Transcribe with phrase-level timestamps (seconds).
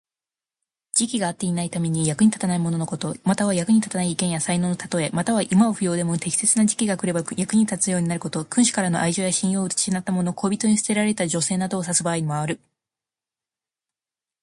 [0.93, 3.15] 時期が合っていないために、役に立たないもののこと。
[3.23, 5.11] または、役に立たない意見や才能のたとえ。
[5.13, 8.43] または、今は不要でも適切な時期が来れば役に立つようになること。
[8.43, 12.59] 君主からの愛情や信用を失ったもの、恋人に捨てられた女性などを指す場合もある。